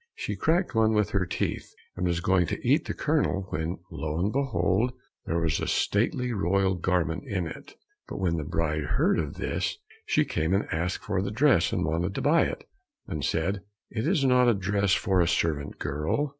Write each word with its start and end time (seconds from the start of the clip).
She 0.15 0.35
cracked 0.35 0.73
one 0.73 0.93
with 0.93 1.11
her 1.11 1.27
teeth, 1.27 1.75
and 1.95 2.07
was 2.07 2.21
going 2.21 2.47
to 2.47 2.67
eat 2.67 2.85
the 2.85 2.93
kernel 2.95 3.45
when 3.51 3.77
lo 3.91 4.17
and 4.17 4.33
behold 4.33 4.93
there 5.27 5.39
was 5.39 5.59
a 5.59 5.67
stately 5.67 6.33
royal 6.33 6.73
garment 6.73 7.23
in 7.27 7.45
it! 7.45 7.75
But 8.07 8.17
when 8.17 8.37
the 8.37 8.43
bride 8.43 8.85
heard 8.97 9.19
of 9.19 9.35
this 9.35 9.77
she 10.07 10.25
came 10.25 10.55
and 10.55 10.65
asked 10.71 11.05
for 11.05 11.21
the 11.21 11.29
dress, 11.29 11.71
and 11.71 11.85
wanted 11.85 12.15
to 12.15 12.21
buy 12.23 12.45
it, 12.47 12.63
and 13.05 13.23
said, 13.23 13.61
"It 13.91 14.07
is 14.07 14.25
not 14.25 14.49
a 14.49 14.55
dress 14.55 14.93
for 14.95 15.21
a 15.21 15.27
servant 15.27 15.77
girl." 15.77 16.29